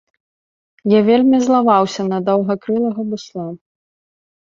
[0.93, 3.49] Я вельмі злаваўся на даўгакрылага бусла.